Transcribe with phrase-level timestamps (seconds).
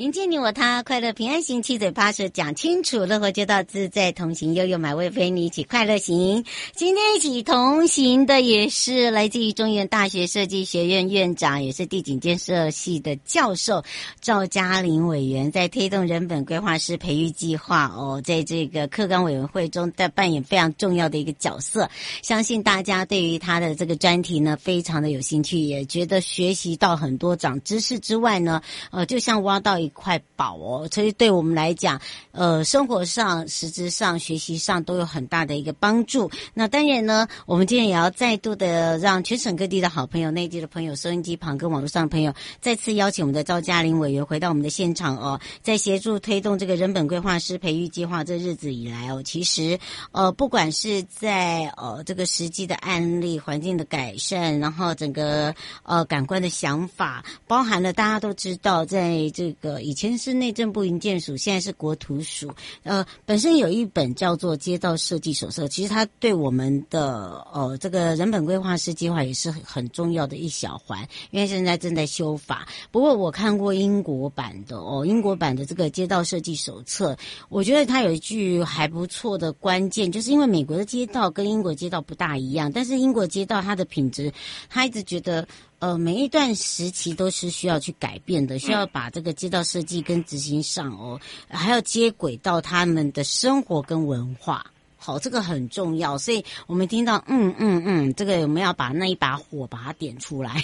[0.00, 6.42] 迎接你我他，快乐平安行，七嘴八舌讲清楚，乐活街道自在同行，悠悠美味陪你一起快乐行。
[6.74, 13.84] 今天一起同行的也是来自于中原大学设计学院院长，也是地景建设系的教授
[14.22, 21.90] 赵嘉玲委员，在推动人本规划师培育计划哦，在这个课纲委员会中在扮演非常重要的一个角色。
[22.22, 28.62] 相信大家对于他的这个专题呢，非常的有兴趣，也觉得学习到很多长知识之外呢，
[28.92, 32.00] 呃，就像挖到一块宝哦，所以对我们来讲，
[32.32, 36.30] 呃，生活上、实质上、学习上都有很大的一个帮助。
[36.54, 49.78] 那当然呢，我们今天也要再度的让全省各地的好朋友、内地的朋友、收音机旁跟网络上的朋友，再次邀请我们的赵嘉玲委员回到我们的现场哦，在协助推动这个人本规划师培育计划这日子以来哦，其实
[50.12, 59.79] 呃，不管是在呃这个实际的案例、环境的改善，然后整个呃感官的想法，包含了大家都知道，在这个。
[59.82, 62.50] 以前是内政部营建署，现在是国土署。
[62.82, 72.66] 呃，本身有一本叫做《街道设计手册》，其实它对我们的呃这个人本规划师计划也是很重要的一小环，因为现在正在修法。
[72.90, 77.12] 不过我看过英国版的哦，英国版的这个《街道设计手册》，
[77.48, 84.32] 我觉得它有一句还不错的关键，就是因为美国的街道跟英国街道不大一样，但是英国街道它的品质，
[84.68, 85.46] 他一直觉得。
[85.80, 91.18] 呃，每一段时期都是需要去改变的，需要把这个街道设计跟执行上哦，
[91.48, 94.64] 还要接轨到他们的生活跟文化。
[95.02, 100.62] 好，这个很重要，所以我们听到嗯嗯嗯，这个我们要把那一把火把它点出来，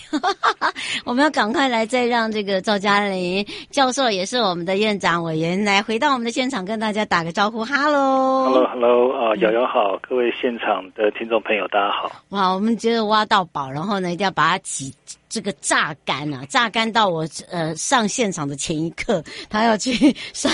[1.06, 14.94] 我们要赶快来再让这个赵嘉玲教授也是我们的院长委员来回到我们的现场跟大家打个招呼，哈喽，哈喽，哈喽啊，瑶瑶好，各位现场的听众朋友大家好，哇，我们觉得挖到宝，然后呢一定要把它挤。
[15.28, 20.50] 这个榨干啊，榨干到我呃上现场的前一刻，他要去 上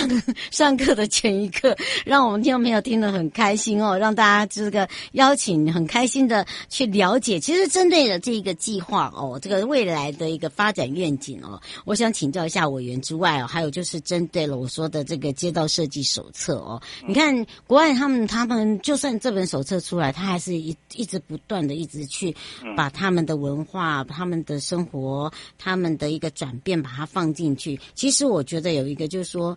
[0.50, 7.38] 上课的前一刻，让我们听众朋友听得很开心哦，让大家这个邀请很开心的去了解。
[7.38, 22.34] 其实针对了这一个计划哦，这个未来的一个发展愿景哦，我想请教一下委员之外哦，还有就是针对了我说的这个街道设计手册哦，你看国外他们他们就算这本手册出来，他还是一一直不断的一直去
[22.74, 24.61] 把他们的文化、他们的。
[24.62, 27.78] 生活他们的一个转变，把它放进去。
[27.94, 29.54] 其实我觉得有一个就是说，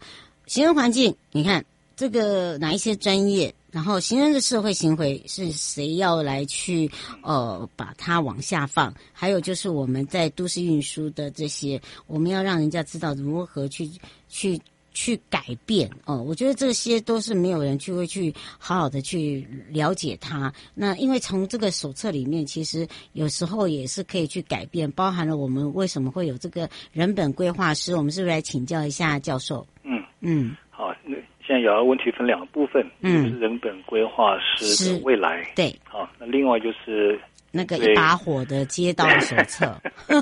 [0.47, 1.63] 行人环境，你看
[1.95, 8.93] 这个哪一些专业，然后行人的社会行为是谁要来去呃把它往下放？
[9.13, 13.89] 还有就是我们在都市运输的这些，我们要让人家知道如何去
[14.27, 14.59] 去。
[14.95, 20.51] 去改变哦，我觉得这些都是没有人去会去好好的去了解它。
[20.73, 27.95] 那因为从这个手册里面，其实有时候也是可以去改变，包含了我们为什么会有这个人本规划师。
[27.95, 29.67] 我们是不是来请教一下教授？
[29.83, 31.15] 嗯嗯，好，那
[31.45, 37.19] 现在有个问题分两个部分，嗯，就是人本规划师的未来，对，好，那另外就是。
[37.57, 39.73] 那个一把火的街道手册，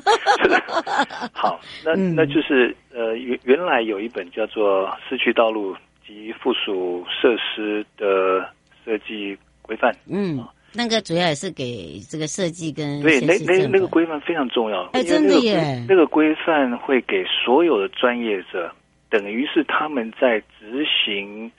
[1.33, 5.75] 好，那那就是呃原原来有一本叫做《市区道路
[6.05, 8.47] 及附属设施的
[8.85, 18.71] 设计规范》，嗯，那个主要也是给这个设计跟对那那那个规范非常重要，哎，真的耶，那个规范会给所有的专业者，
[19.09, 21.51] 等于是他们在执行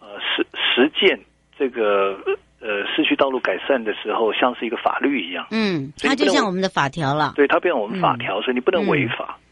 [0.00, 1.18] 呃实实践
[1.58, 2.18] 这个。
[2.64, 5.44] 呃市区道路改善的时候，像是一个法律一样。
[5.50, 7.32] 嗯，它就像我们的法条了。
[7.34, 9.36] 对，它变成我们法条，所以你不能违法。
[9.36, 9.42] 嗯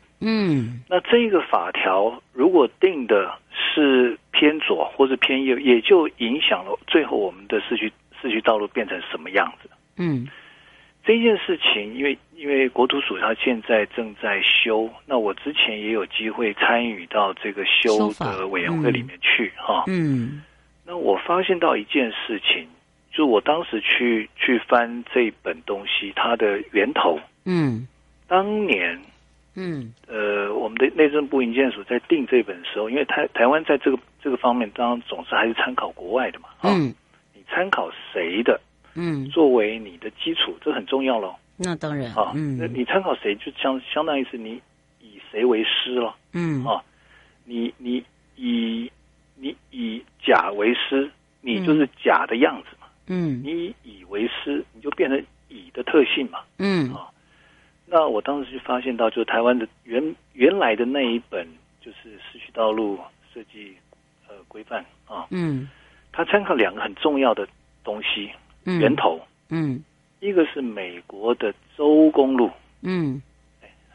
[0.89, 7.91] 那这个法条如果定的是偏左或是偏右，也就影响了最后我们的市区
[8.21, 9.71] 市区道路变成什么样子。
[9.97, 10.29] 嗯。
[11.03, 19.85] 这件事情，因为因为国土署它现在正在修，那我之前也有机会参与到这个修的委员会里面去哈。
[19.87, 20.43] 嗯。
[20.85, 22.69] 那我发现到一件事情，
[23.11, 27.89] 就我当时去去翻这本东西，它的源头，嗯。
[28.29, 29.01] 当年
[29.55, 29.93] 嗯。
[30.07, 36.95] 呃，我们的内政部营建署在定这本的时候，因为台台湾在这个这个方面，当然总是还是参考国外的嘛，啊，嗯。
[37.35, 38.61] 你参考谁的
[38.95, 41.35] 嗯，作为你的基础，这很重要喽。
[41.57, 44.61] 那当然啊，嗯，那你参考谁，就相相当于是你
[45.01, 46.65] 以谁为师了嗯。
[46.65, 46.83] 啊，
[47.45, 48.03] 你你
[48.37, 48.91] 以
[49.37, 51.11] 你以甲为师，
[51.41, 53.43] 你就是甲的样子嘛，嗯。
[53.45, 56.41] 你以乙为师，你就变成乙的特性嘛。
[56.59, 56.93] 嗯。
[56.95, 57.09] 啊
[57.93, 61.45] 那我当时就发现到，就是台湾的原原来的那一本
[61.81, 62.97] 就是市区道路
[63.35, 63.75] 设计
[64.29, 65.69] 呃规范啊，嗯。
[66.13, 67.47] 它参考两个很重要的
[67.83, 68.31] 东西
[68.65, 68.79] 嗯。
[68.79, 69.83] 源头，嗯。
[70.21, 72.49] 一个是美国的州公路，
[72.83, 73.21] 嗯，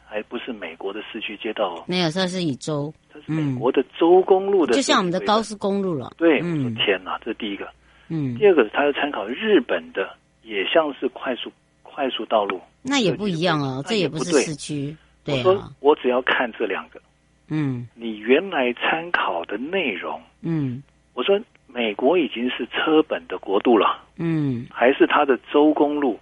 [0.04, 6.12] 还不是美国的市区街道哦，没有，它是以州，它是美国的州公路的就像我们的高速公路了。
[6.18, 6.64] 对，嗯。
[6.64, 7.66] 我说天哪，这是第一个。
[8.08, 8.36] 嗯。
[8.36, 11.50] 第，二个是它要参考日本的，也像是快速
[11.82, 12.60] 快速道路。
[12.86, 14.96] 那也不一样啊，这也不是市区
[15.26, 17.00] 我说我只要看这两个，
[17.48, 20.20] 嗯你原来参考的内容。
[20.40, 20.82] 嗯
[21.14, 26.18] 我说美国已经是车本的国度了，嗯还是它的州公路？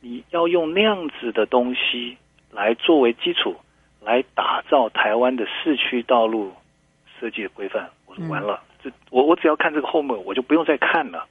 [0.00, 2.16] 你要用那样子的东西
[2.52, 3.56] 来作为基础，
[4.00, 6.52] 来打造台湾的市区道路
[7.18, 7.88] 设计的规范。
[8.06, 11.26] 我说完了，这我我只要看这个后面，我就不用再看了。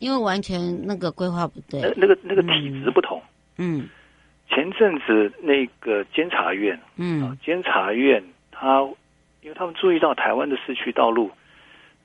[0.00, 1.94] 因为完全那个规划不那对。
[1.96, 3.18] 那个那个体质不同。
[3.18, 3.30] 嗯
[4.48, 8.22] 前阵子那个监察院啊嗯，监察院
[8.52, 8.80] 他，
[9.42, 11.30] 因为他们注意到台湾的市区道路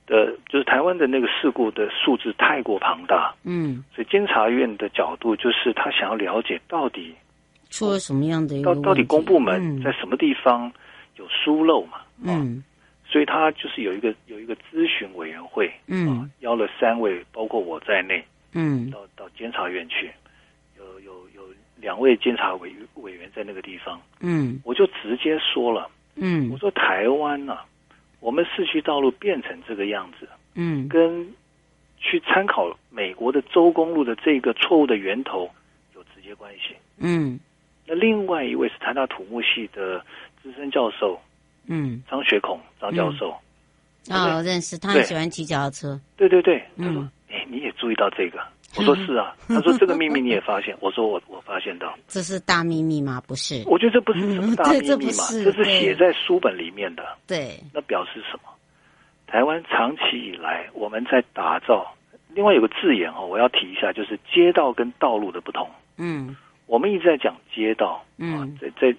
[0.06, 7.14] 的，就是台湾的那个事故的数字太过庞大，嗯，所以监察院的角度就是他想要了解到底
[7.70, 9.82] 出了什么样的一个到到底公部门嗯。
[9.82, 10.72] 在什么地方
[11.16, 11.98] 有疏漏嘛？
[11.98, 12.64] 啊，嗯
[13.06, 18.24] 所以他就是有一个有一个咨询委员会，啊嗯，邀了三位，包括我在内，
[18.54, 18.88] 嗯。
[18.90, 20.08] 到到监察院去，
[21.80, 24.60] 两位监察委委员在那个地方，嗯。
[24.64, 26.50] 我就直接说了，嗯。
[26.50, 27.64] 我说台湾啊，
[28.20, 30.88] 我们市区道路变成这个样子，嗯。
[30.88, 31.26] 跟
[31.98, 35.50] 去参考美国的州公路的这个错误的源头
[35.94, 36.74] 有直接关系。
[36.98, 37.38] 嗯。
[37.86, 40.04] 那另外一位是台大土木系的
[40.42, 41.20] 资深教授
[41.66, 43.30] 嗯，张学孔张教授，
[44.08, 46.00] 啊，我认识，他很喜欢骑脚踏车。
[46.16, 48.40] 对对对，他嗯说：“哎，你也注意到这个？”
[48.76, 49.34] 我说：“是啊。
[49.48, 51.94] ”他说：“这个秘密你也发现？”我说：“我我发现到。
[52.06, 53.22] 这是大秘密吗？
[53.26, 53.62] 不是。
[53.66, 57.04] 我觉得这不是什么大秘密嘛，这是写在书本里面的。
[57.26, 58.50] 对，那表示什么？
[59.26, 61.94] 台湾长期以来我们在打造，
[62.34, 65.68] 另外有个字眼哦，我要提一下，就是街道跟道路的不同。
[65.98, 68.96] 嗯我们一直在讲街道，嗯啊，在在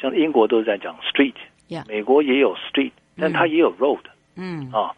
[0.00, 4.00] 像英国都是在讲 street，Yeah 美国也有 street，但它也有 road
[4.36, 4.92] 嗯啊。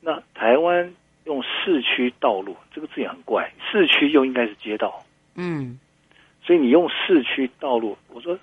[0.00, 0.92] 那台湾
[1.24, 5.02] 用市区道路这个字眼很怪，市区又应该是街道，
[5.36, 5.78] 嗯
[6.44, 8.36] 所以你用市区道路，我说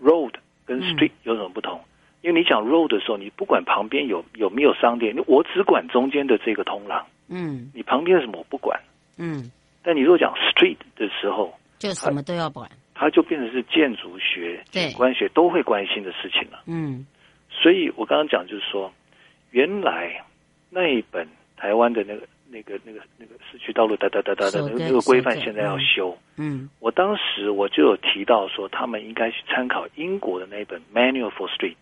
[0.00, 0.34] road
[0.64, 1.80] 跟嗯 street 有什么不同？
[2.22, 8.80] 因为你讲 road 的时候，你不管旁边有有没有商店，我只管中间的这个通廊，嗯你旁边是什么我不管。
[9.18, 9.50] 嗯，
[9.82, 12.70] 但你如果讲 street 的时候，就什么都要管。
[12.94, 16.62] 它就变成是建筑学、对景观学都会关心的事情了。
[16.66, 17.06] 嗯
[17.50, 18.92] 所以我刚刚讲就是说，
[19.50, 20.24] 原来
[20.70, 26.16] 那一本台湾的那个、那个、那个、那个市区道路哒哒哒哒的那个那个规范，现在要修。
[26.36, 26.68] 嗯。
[26.80, 31.74] 我当时我就有提到说，他们应该去参考英国的那一本《Manual for Street》。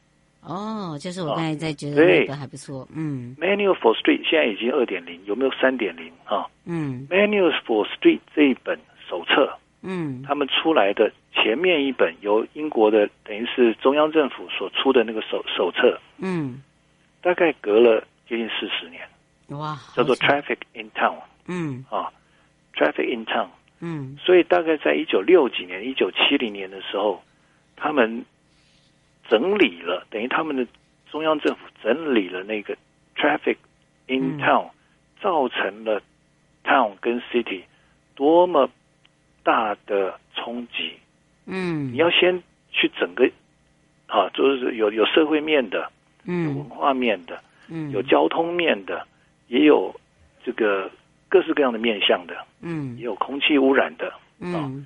[0.46, 2.20] 哦，就是我刚才在觉得对。
[2.20, 2.86] 那个还不错。
[2.94, 6.12] 嗯《Manual for Street》现在已经二点零，有没有三点零？
[6.24, 6.46] 啊？
[6.66, 8.78] 嗯《Manual for Street》这一本
[9.08, 9.50] 手册，
[9.82, 10.22] 嗯。
[10.22, 16.62] 他们出来的前面一本由英国的等于是中央政府所出的那个手手册，嗯，
[17.22, 19.02] 大概隔了接近四十年，
[19.48, 21.84] 哇，叫做《Traffic in Town》嗯。
[21.90, 22.10] 啊，
[22.76, 23.46] 《Traffic in Town》。
[23.80, 24.16] 嗯。
[24.18, 27.22] 所以大概在一九六几年、一九七零年的时候，
[27.76, 28.24] 他们
[29.28, 30.66] 整理了，等于他们的
[31.10, 32.76] 中央政府整理了那个
[33.16, 33.56] traffic
[34.06, 34.40] in 嗯。
[34.40, 34.70] Town，、
[35.20, 36.00] 造成了
[36.64, 37.62] town 跟 city
[38.14, 38.70] 多么
[39.42, 40.92] 大的冲击。
[41.46, 43.30] 嗯，你要先去整个
[44.06, 45.90] 啊，就是有有社会面的，
[46.24, 46.44] 嗯。
[46.46, 47.90] 有文嗯化面的，嗯。
[47.90, 49.06] 有交通面的，
[49.54, 49.94] 也有
[50.44, 50.90] 这个
[51.28, 54.12] 各式各样的面向的，嗯也有空气污染的。
[54.40, 54.84] 嗯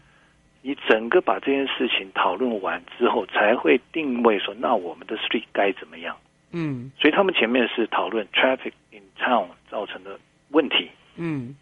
[0.60, 6.14] 你整个把这件事情讨论完之后，才会定位说，那我们的 street 该怎么样？
[6.52, 10.18] 嗯所以他们前面是讨论 traffic in town 造成的
[10.50, 10.90] 问题。
[11.16, 11.56] 嗯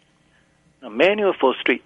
[0.81, 1.81] 那 manual for street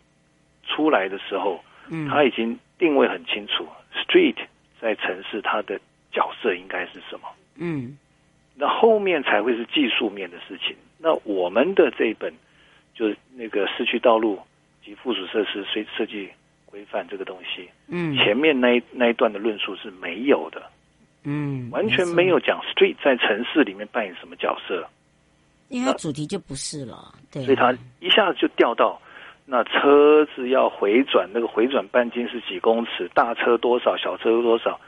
[0.65, 4.37] 出来的时候，嗯，他已经定位很清楚，street
[4.79, 5.79] 在城市它的
[6.11, 7.27] 角色应该是什么。
[7.57, 7.95] 嗯
[8.55, 10.75] 那后面才会是技术面的事情。
[11.01, 12.31] 那我们的这一本
[12.93, 14.39] 就是那个市区道路
[14.86, 16.29] 及附属设施设设计
[16.65, 18.15] 规范这个东西，嗯。
[18.15, 20.62] 前面那一那一段的论述是没有的，
[21.24, 24.88] 嗯，完全没有讲 street 在城市里面扮演什么角色，
[25.70, 29.01] 因为它主题就不是了，对，所以他一下子就掉到
[29.46, 34.79] 那车子要回转，那个回转半径是几公尺，大车多少，小车多少。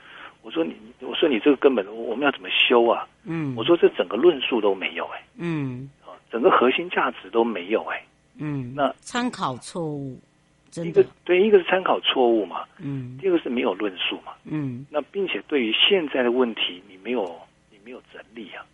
[0.42, 3.08] 我说你，我说你这个根本我们要怎么修啊？
[3.24, 5.90] 嗯，我说这整个论述都没有哎、嗯。
[6.03, 6.03] 啊，
[6.34, 8.04] 整个核心价值都没有哎、
[8.40, 10.20] 嗯，那参考错误，
[10.66, 13.16] 一真的，个对，一个是参考错误嘛，嗯。
[13.22, 14.34] 第二个是没有论述嘛。
[14.46, 14.84] 嗯。
[14.90, 18.66] 那并且对于现在的问题，你没有你没有整理啊，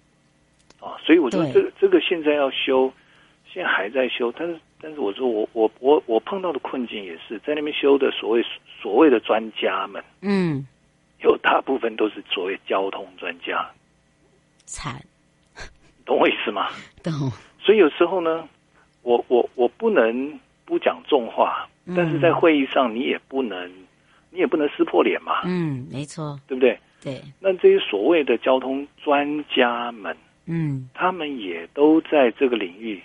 [0.79, 1.51] 啊，所以我说对。
[1.51, 2.89] 这个这个现在要修，
[3.45, 8.45] 现在还在修，但是但是我说我我我我碰到的困境也是在那边修的所谓
[8.81, 10.65] 所谓的专家们，嗯，
[11.21, 13.69] 有大部分都是所谓交通专家，
[14.63, 15.03] 惨，
[16.05, 16.69] 懂我意思吗？
[17.03, 18.47] 懂，所以有时候呢，
[19.03, 23.69] 我我我不能不讲重话，嗯但是在会议上你也不能
[24.31, 26.77] 你也不能撕破脸嘛，嗯，没错，对不对？
[27.01, 33.01] 对，那这些所谓的交通专家们，嗯，他们也都在这个领域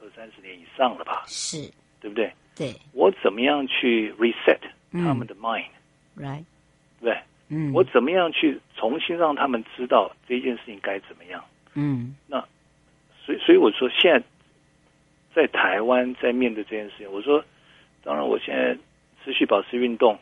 [0.00, 1.70] 二三十年以上了吧，是，
[2.00, 2.32] 对不对？
[2.56, 4.58] 对我怎么样去 reset
[4.92, 5.66] 嗯他们的 mind，、
[6.16, 6.42] ，right，
[7.00, 7.18] 对不对？
[7.48, 11.44] 嗯，我怎么样去重新让他们知道这件事情该怎么样？
[11.74, 12.16] 嗯
[13.26, 14.24] 所以，所以我说，现在
[15.34, 17.44] 在台湾在面对这件事情，我说，
[18.04, 18.74] 当然，我现在
[19.24, 20.16] 持续保持运动，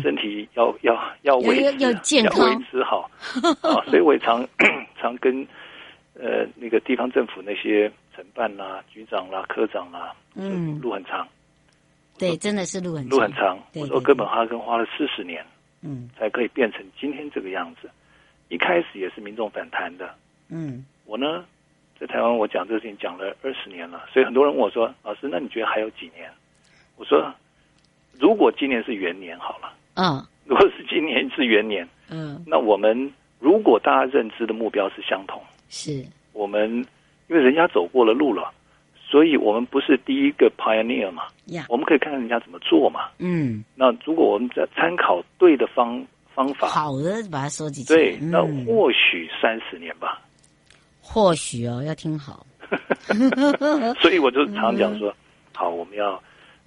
[0.00, 2.48] 身体要要要维持要要健康。
[2.48, 3.10] 要维持好。
[3.62, 4.46] 啊，所以我也常
[4.96, 5.46] 常跟
[6.14, 10.80] 呃那个地方政府那些承办啦、局长啦、科长啦，嗯。
[10.80, 11.26] 路很长，
[12.16, 13.58] 对，真的是路很路很长。
[13.74, 15.44] 我说哥本哈根花了四十年
[15.82, 16.08] 嗯。
[16.16, 17.90] 才可以变成今天这个样子，
[18.48, 20.14] 一开始也是民众反弹的。
[20.48, 20.86] 嗯。
[21.04, 21.44] 我呢，
[21.98, 26.30] 在台湾我讲这个事情讲了二十年了，所以很多人问我说：“老师，那你觉得还有几年？”
[26.96, 27.32] 我说
[28.18, 30.24] ：“如果今年是元年好了，嗯。
[30.44, 36.70] 如果是今年是元年，嗯，那我们如果大家认知的目标是相同，是，我们
[37.26, 38.52] 因为人家走过了路了，
[39.04, 43.08] 所以我们不是第一个 pioneer 嘛，呀，我们可以看看人家怎么做嘛。
[43.18, 46.00] 嗯，那如果我们在参考对的方
[46.32, 48.64] 方法，好的，把它收集起来，对，那嗯。
[48.66, 50.22] 或许三十年吧。
[51.08, 52.44] 或许哦，要听好，
[54.02, 55.14] 所以我就常讲说，
[55.54, 56.14] 好，我们要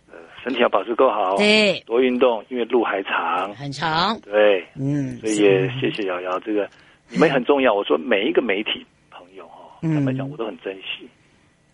[0.10, 6.67] 呃身体要保持够好，对，多运动，因为路还长，很长，对，嗯，所以也谢谢瑶瑶，这个
[7.10, 7.74] 你们很重要。
[7.74, 9.93] 我说每一个媒体朋友哈，嗯。
[9.93, 11.08] 坦白讲，我都很珍惜。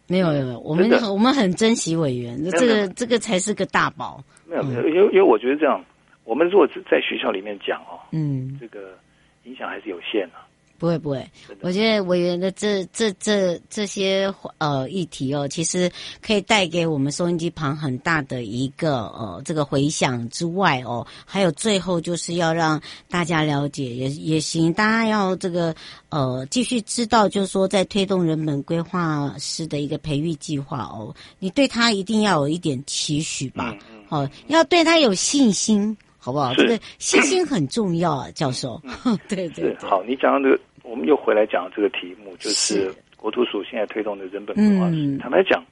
[0.08, 1.14] 没有，没有，我们真的。
[1.14, 2.76] 我们很珍惜委员，这没有。
[2.88, 5.84] 个这个才是个大宝，没有没有，因为因为我觉得这样，
[6.24, 8.98] 我们如果只在学校里面讲哦，嗯，这个
[9.44, 10.36] 影响还是有限的。
[10.86, 25.74] 不会不会，我觉得委员的这这这这些呃议题哦，其实可以带给我们收音机旁很大的一个呃这个回响之外哦，还有最后就是要让大家了解也也行，大家要这个
[26.10, 35.98] 呃继续知道，就是说在推动人本规划师的一个培育计划哦，你对他一定要有一点期许吧，嗯嗯哦，要对他有信心。
[36.18, 36.52] 好不好？
[36.56, 38.82] 是这个信心很重要啊，教授。
[39.30, 45.18] 对对对，好，你讲到这个，我们又回来讲这个题目，就是是国土署现在推动的人本文化嗯。
[45.18, 45.64] 坦白讲，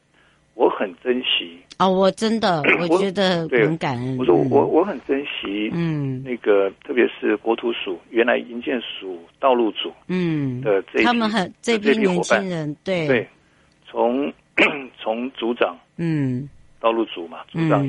[0.55, 1.57] 我很珍惜。
[1.79, 4.17] 哦，我真的， 我我觉得对很感恩。
[4.17, 6.23] 我说嗯我我很珍惜，嗯。
[6.23, 13.07] 那个特别是国土署原来营建署道路组嗯，的这他们很这批年轻人，对。
[13.07, 13.27] 对，
[13.85, 14.31] 从
[15.01, 16.47] 从组长嗯。
[16.79, 17.87] 道路组嘛，组长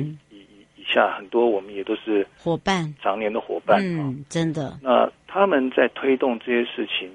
[0.85, 4.03] 下很多我们也都是伙伴，常年的伙伴啊。
[4.05, 7.09] 嗯，真的，那他们在推动这些事情，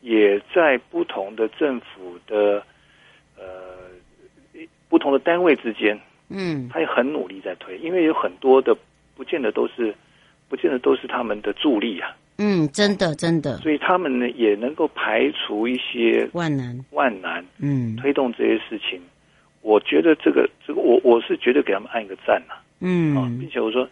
[0.00, 2.62] 也在不同的政府的
[3.36, 3.44] 呃
[4.88, 5.98] 不同的单位之间，
[6.28, 6.68] 嗯。
[6.68, 8.76] 他也很努力在推，因为有很多的
[9.16, 9.94] 不见得都是
[10.48, 13.56] 不见得都是他们的助力啊，嗯，真的真的。
[13.58, 17.96] 所以他们呢也能够排除一些万难，万难，嗯。
[17.96, 19.00] 推动这些事情。
[19.62, 23.38] 我觉得这个这个我我是绝对给他们按一个赞呐、啊，嗯。
[23.38, 23.88] 并且我说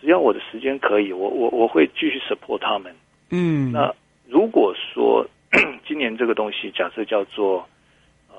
[0.00, 2.94] 只要我的时间可以，我我我会继续 support 他们。
[3.30, 3.92] 嗯，那
[4.28, 5.26] 如果说
[5.86, 7.68] 今年这个东西假设叫做
[8.28, 8.36] 呃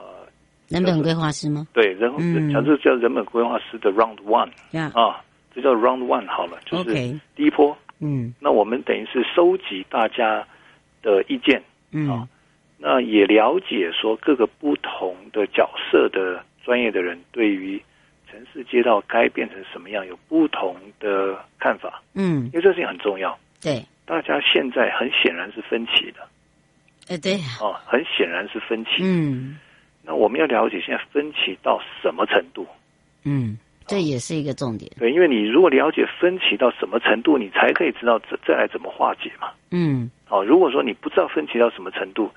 [0.68, 1.68] 人本规划师吗？
[1.74, 4.92] 对，人，嗯，假设叫人本规划师的 Round One，呀。
[4.96, 5.22] 啊，
[5.54, 6.94] 这叫 Round One 好了，就是
[7.36, 7.78] 第一波。
[8.00, 10.48] 嗯，那我们等于是收集大家
[11.02, 12.28] 的意见，嗯，啊，
[12.78, 17.82] 那也了解说各个不同的角色的专业的人对于
[18.30, 23.38] 城市街道该变成什么样有不同的看法，嗯，因为这事情很重要。
[23.62, 26.20] 对，大家现在很显然是分歧的，
[27.08, 28.92] 哎，对，哦，很显然是分歧。
[29.02, 29.58] 嗯，
[30.04, 32.68] 那我们要了解现在分歧到什么程度？
[33.24, 33.58] 嗯。
[33.88, 39.50] 这也是一个重点，对，因为你如果了解分歧到什么程度，你才可以知道这再来怎么化解嘛。
[39.72, 42.30] 嗯，哦，如果说你不知道分歧到什么程度，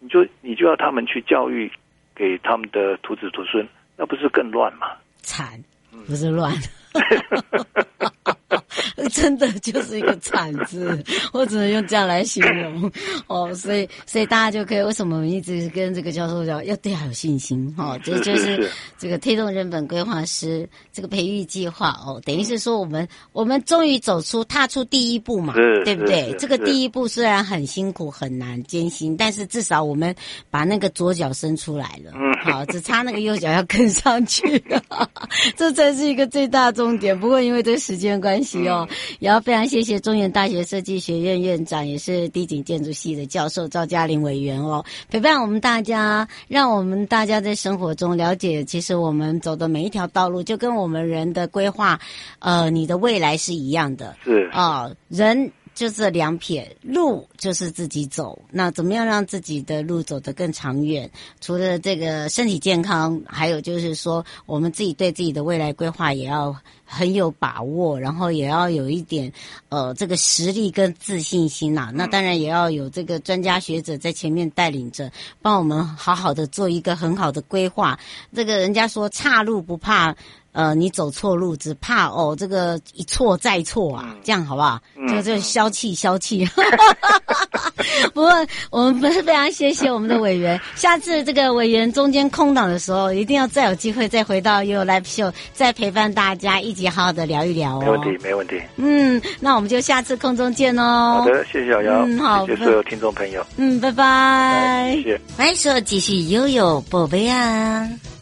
[0.00, 1.70] 你就你就要他们去教育
[2.14, 3.66] 给他们的徒子徒孙，
[3.96, 4.88] 那不是更乱吗？
[5.22, 5.62] 惨，
[6.06, 6.52] 不是乱。
[9.12, 12.90] 真的就是一个惨字，我只能用这样来形容
[13.26, 13.54] 哦。
[13.54, 17.98] 所以，所以大家就可以为什么我们一直跟这个教授讲要对他有信心哦？
[18.02, 18.68] 这就是
[18.98, 26.34] 这个推动人本规划师这个培育计划哦，等于是说我们我们终于走出踏出第一步嘛，对不对？
[26.38, 30.14] 这个第一步虽然很辛苦、很难、艰辛，但是至少我们
[30.50, 34.82] 把那个左脚伸出来了，好，只差那个右脚要跟上去了，
[35.56, 37.18] 这才是一个最大重点。
[37.18, 38.88] 不过因为这时间关系哦。
[39.20, 51.98] 然后非常谢谢中原大学设计学院院长，也是地景建筑系的教授赵嘉玲委员哦，陪伴我们大家，让我们大家在生活中了解，其实我们走的每一条道路，就跟我们人的规划，
[52.38, 55.52] 呃，你的未来是一样的，是啊，呃，人。
[55.74, 58.40] 就这两撇路，就是自己走。
[58.50, 61.10] 那怎么样让自己的路走得更长远？
[61.40, 66.54] 除了这个身体健康，还有就是说，我们自己对自己的未来规划也要
[66.84, 69.32] 很有把握，然后也要有一点
[69.68, 71.90] 呃这个实力跟自信心呐、啊。
[71.92, 75.10] 那当然也要有这个专家学者在前面带领着，
[75.42, 77.98] 帮我们好好的做一个很好的规划。
[78.32, 80.14] 这个人家说岔路不怕。
[80.54, 84.80] 呃，你走错路，只怕哦，这个一错再错啊，嗯、这样好不好？
[84.96, 86.48] 嗯、就就消气消气。
[88.14, 88.30] 不过
[88.70, 97.80] 我们不是非常谢谢我们的委员，下次这个委员中间空档的时候，一定要再有机会再回到 YOYO Live Show，再陪伴大家一起好好的聊一聊哦。
[97.80, 98.62] 没问题，没问题。
[98.76, 101.20] 嗯，那我们就下次空中见哦。
[101.20, 102.04] 好的，谢谢小姚。
[102.06, 103.44] 嗯，好，谢谢所有听众朋友。
[103.56, 103.94] 嗯，拜拜。
[103.94, 105.20] 拜拜，谢谢。
[105.36, 108.13] 欢迎收继续 YOYO 宝贝啊。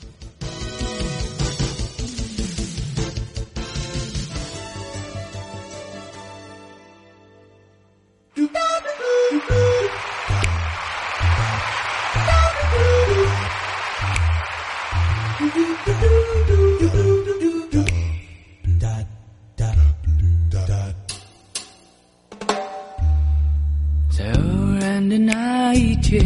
[24.11, 24.41] 在偶
[24.81, 26.23] 然的那一天，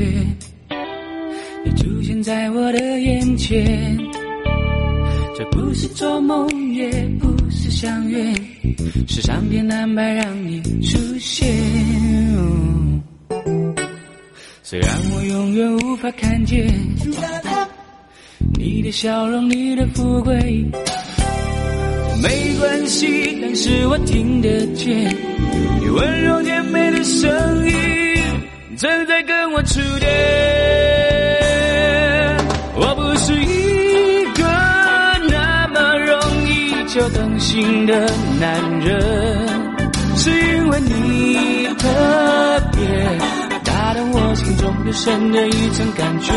[1.64, 3.96] 你出现在我的眼前。
[5.34, 8.34] 这不是做梦，也不是相约，
[9.08, 11.46] 是上天安排让你出现。
[14.62, 16.68] 虽然我永远无法看见
[18.86, 20.64] 的笑容，你的富贵，
[22.22, 25.12] 没关系，但是我听得见。
[25.80, 27.28] 你温柔甜美的声
[27.68, 27.74] 音
[28.76, 30.08] 正在跟我触电，
[32.76, 34.44] 我不是一个
[35.32, 39.48] 那么容易就动心的男人，
[40.14, 41.88] 是因为你特
[42.70, 42.86] 别
[43.64, 46.32] 打动我心中最深的一层感觉，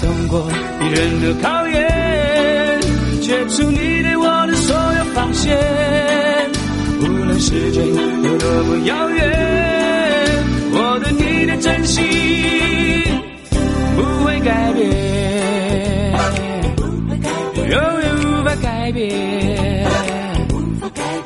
[0.00, 0.46] 通过
[0.78, 2.80] 别人的考验，
[3.20, 5.58] 解除你对我的所有防线。
[7.00, 9.18] 无论时间有多么遥远，
[10.72, 12.04] 我对你的真心
[13.96, 14.88] 不会改变，
[17.56, 19.04] 永远无法改变，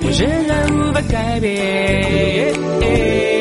[0.01, 3.32] 我仍然无法改变。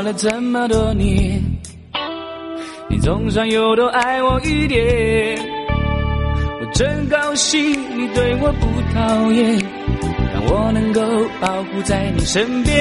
[0.00, 1.42] 过了这么多年，
[2.88, 5.38] 你总算有多爱我一点。
[6.58, 7.60] 我真高兴
[7.98, 9.62] 你对我不讨厌，
[10.32, 11.02] 让我能够
[11.38, 12.74] 保护在你身边。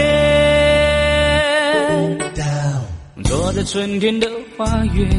[3.17, 5.10] 我坐在春天的花园，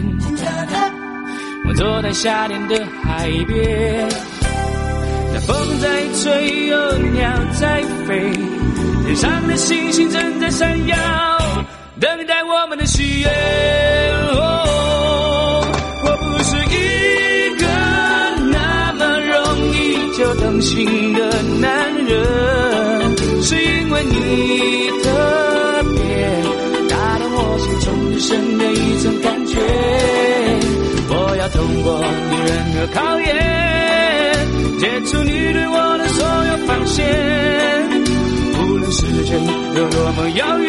[1.69, 4.09] 我坐在夏天的海边。
[5.35, 8.33] 那风在吹，有鸟在飞，
[9.05, 10.97] 天上的星星正在闪耀，
[12.01, 13.29] 等待我们的喜悦。
[14.35, 15.63] 哦，
[16.05, 17.67] 我不是一个
[18.51, 19.37] 那么容
[19.75, 19.79] 易。
[20.17, 21.21] 就动心的
[21.61, 22.13] 男人，
[23.43, 26.01] 是因为你特别。
[29.03, 29.57] 种感觉。
[31.09, 33.29] 我要通过女人的考验，
[34.79, 37.03] 解除你对我的所有防线。
[38.61, 39.43] 无论时间
[39.75, 40.69] 有多么遥远，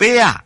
[0.00, 0.42] 贝啊！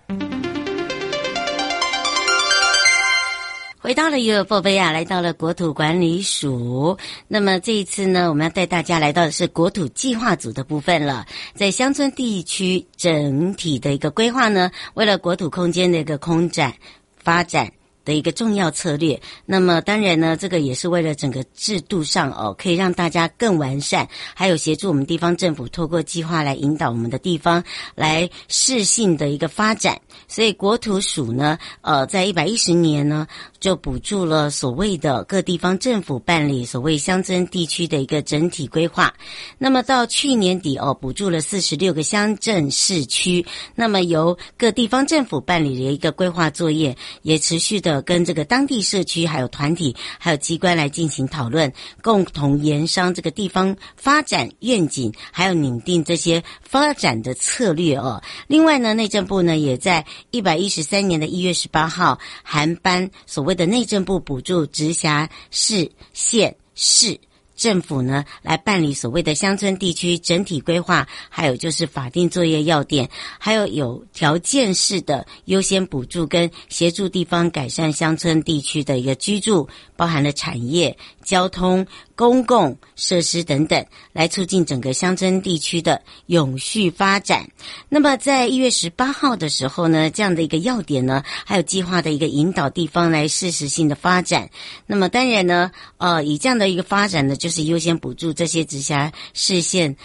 [3.78, 6.98] 回到了悠悠宝贝亚，来到了国土管理署。
[7.28, 11.24] 那么这一次呢，我们要带大家来到的是国土计划组的部分了。
[11.54, 16.74] 在乡村地区整体的一个规划呢，为了国土空间的一个空展
[17.22, 17.70] 发展。
[18.04, 19.20] 的一个重要策略。
[19.46, 27.62] 那么当然呢，这个也是为了整个制度上哦，可以让大家更完善，还有协助我们地方政府透过计划来引导我们的地方
[27.94, 30.00] 来适性的一个发展。
[30.28, 33.26] 所以国土署呢，呃，在一百一十年呢，
[33.64, 39.10] 就补助了所谓的各地方政府办理所谓乡镇地区的一个整体规划。
[39.56, 43.42] 那么到去年底哦，补助了四十六个乡镇市区。
[43.74, 48.02] 那么由各地方政府办理的一个规划作业，也持续的。
[48.02, 51.72] 跟这个当地社区、还有团体、还有机关来进行讨论，
[52.02, 58.22] 共同研商这个地方发展愿景，还有拟定这些发展的策略哦。
[58.46, 67.18] 另外呢，内政部呢也在一百一十三年的一月十八号函颁所谓的内政部补助直辖市、县市。
[67.56, 81.84] 政府呢，来办理所谓的乡村地区整体规划，还有就是法定作业要点，还有有条件式的优先补助跟协助地方改善乡村地区的一个居住，包含了产业、交通、
[82.14, 87.48] 公共设施等等，来促进整个乡村地区的永续发展。
[87.88, 94.48] 那么在一月十八号的时候呢，这样的一个要点呢，还有计划的一个引导地方来适时性的发展。
[94.86, 99.96] 那么当然呢，呃，以这样的一个发展呢，就是优先补助这些直辖市县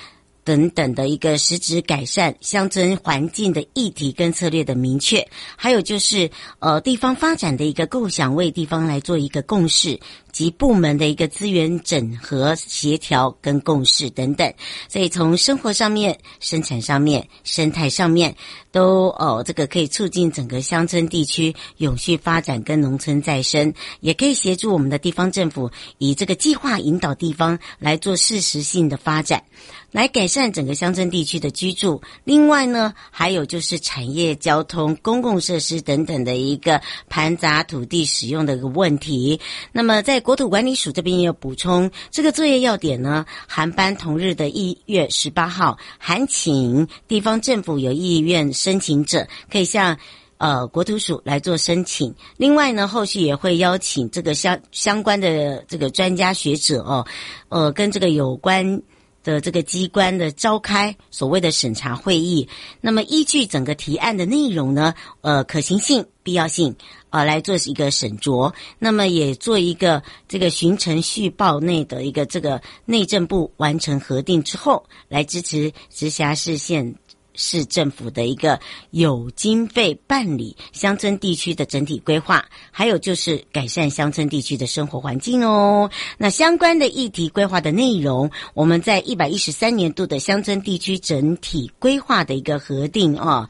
[0.46, 10.00] 等等的一个实质改善乡村环境的议题跟策略的明确，还有就是呃地方发展的一个构想，为地方来做一个共识。
[10.32, 14.54] 及部门的一个资源整合、协调跟共识等等，
[14.88, 18.36] 所以从生活上面、生产上面、生态上面，
[18.72, 29.44] 都哦，这个可以促进整个乡村地区永续发展跟农村再生，也可以协助我们的地方政府以这个计划引导地方来做适时性的发展，
[29.92, 32.02] 来改善整个乡村地区的居住。
[32.24, 39.40] 另外呢，还有就是产业、交通、公共设施等等的一个盘杂土地使用的一个问题。
[39.72, 49.98] 那么在国土管理署这边也有补充，这个作业要点呢，航班同日的一月十八号，函请地方政府有意愿申请者，可以向
[50.38, 52.14] 呃国土署来做申请。
[52.38, 57.06] 另外呢，后续也会邀请这个相相关的这个专家学者哦，
[57.50, 58.82] 呃，跟这个有关
[59.24, 62.48] 的这个机关的召开所谓的审查会议。
[62.82, 66.76] 那么依据整个提案的内容呢，呃，可行性、必要性。
[67.12, 76.94] 啊，来做一个审酌，那么也做一个这个巡程序报内的一个这个内政部完成核定之后，来支持直辖市县
[77.40, 78.60] 市政府的一个
[78.92, 85.90] 有经费办理乡村地区的整体规划，还有就是改善乡村地区的生活环境哦。
[86.18, 93.48] 那相关的议题规划的内容，我们在一百一十三年度的乡村地区整体规划的一个核定哦。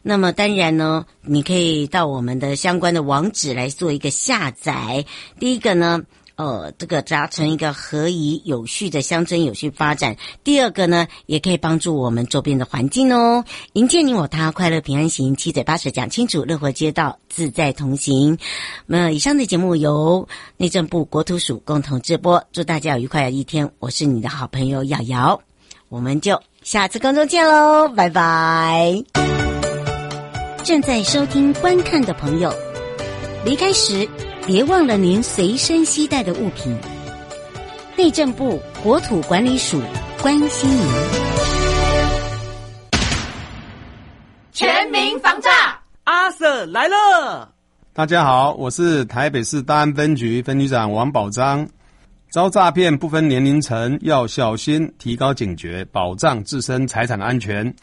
[0.00, 5.04] 那么当然呢，你可以到我们的相关的网址来做一个下载。
[5.40, 6.00] 第一个呢。
[6.36, 10.16] 呃，这个达成一个合宜有序的乡村有序发展。
[10.42, 13.44] 第二个呢，也可以帮助我们周边的环境哦。
[13.74, 18.36] 迎接你我他，快乐平安行，七嘴八舌讲清楚，乐活街道自在同行。
[18.86, 22.42] 那，以上的节目由内政部国土署共同直播。
[22.52, 23.70] 祝大家有愉快的一天。
[23.78, 25.40] 我是你的好朋友瑶瑶，
[25.88, 29.04] 我们就下次空中见喽，拜拜。
[30.64, 32.52] 正在收听观看的朋友，
[33.44, 34.08] 离开时。
[34.46, 36.76] 别忘了您随身携带的物品。
[37.96, 39.80] 内政部国土管理署
[40.20, 40.86] 关心您。
[44.52, 47.54] 全民防诈，阿 Sir 来了。
[47.94, 51.66] 大家好，我是台北市大安分局分局长王宝章。
[52.28, 57.74] 遭诈骗不分年龄层，要小心，提高警觉，保障自身财产安全，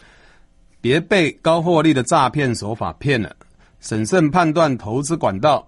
[0.80, 3.36] 别被高获利的诈骗手法骗了。
[3.80, 5.68] 审慎判断投资管道。